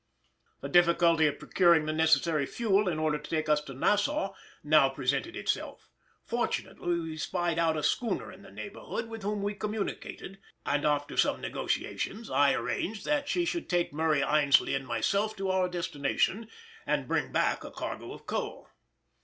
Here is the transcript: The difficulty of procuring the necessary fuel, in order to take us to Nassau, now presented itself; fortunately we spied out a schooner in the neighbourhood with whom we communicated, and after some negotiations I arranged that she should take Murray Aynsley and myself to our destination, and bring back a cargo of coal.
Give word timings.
The 0.61 0.67
difficulty 0.67 1.27
of 1.27 1.37
procuring 1.37 1.85
the 1.85 1.93
necessary 1.93 2.47
fuel, 2.47 2.87
in 2.87 2.97
order 2.97 3.19
to 3.19 3.29
take 3.29 3.47
us 3.47 3.61
to 3.65 3.75
Nassau, 3.75 4.33
now 4.63 4.89
presented 4.89 5.35
itself; 5.35 5.91
fortunately 6.25 6.99
we 7.01 7.17
spied 7.17 7.59
out 7.59 7.77
a 7.77 7.83
schooner 7.83 8.31
in 8.31 8.41
the 8.41 8.49
neighbourhood 8.49 9.09
with 9.09 9.21
whom 9.21 9.43
we 9.43 9.53
communicated, 9.53 10.39
and 10.65 10.85
after 10.87 11.17
some 11.17 11.39
negotiations 11.39 12.31
I 12.31 12.53
arranged 12.53 13.05
that 13.05 13.29
she 13.29 13.45
should 13.45 13.69
take 13.69 13.93
Murray 13.93 14.23
Aynsley 14.23 14.73
and 14.75 14.87
myself 14.87 15.35
to 15.35 15.51
our 15.51 15.69
destination, 15.69 16.49
and 16.87 17.07
bring 17.07 17.31
back 17.31 17.63
a 17.63 17.69
cargo 17.69 18.11
of 18.11 18.25
coal. 18.25 18.69